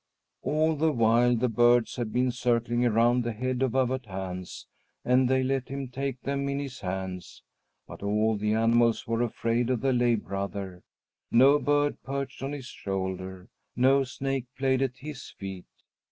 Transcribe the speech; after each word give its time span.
All 0.41 0.75
the 0.75 0.91
while 0.91 1.35
the 1.35 1.47
birds 1.47 1.97
had 1.97 2.11
been 2.11 2.31
circling 2.31 2.83
around 2.83 3.23
the 3.23 3.33
head 3.33 3.61
of 3.61 3.75
Abbot 3.75 4.07
Hans, 4.07 4.65
and 5.05 5.29
they 5.29 5.43
let 5.43 5.69
him 5.69 5.89
take 5.89 6.19
them 6.23 6.49
in 6.49 6.57
his 6.57 6.79
hands. 6.79 7.43
But 7.85 8.01
all 8.01 8.35
the 8.35 8.55
animals 8.55 9.05
were 9.05 9.21
afraid 9.21 9.69
of 9.69 9.81
the 9.81 9.93
lay 9.93 10.15
brother; 10.15 10.81
no 11.29 11.59
bird 11.59 12.01
perched 12.01 12.41
on 12.41 12.51
his 12.51 12.65
shoulder, 12.65 13.47
no 13.75 14.03
snake 14.03 14.47
played 14.57 14.81
at 14.81 14.97
his 14.97 15.29
feet. 15.29 15.65